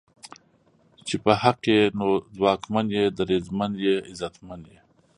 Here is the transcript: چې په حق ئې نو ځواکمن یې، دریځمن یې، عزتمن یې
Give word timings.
چې 1.07 1.15
په 1.23 1.31
حق 1.41 1.59
ئې 1.71 1.79
نو 1.99 2.07
ځواکمن 2.35 2.85
یې، 2.95 3.03
دریځمن 3.17 3.71
یې، 3.85 3.95
عزتمن 4.09 4.61
یې 4.71 4.79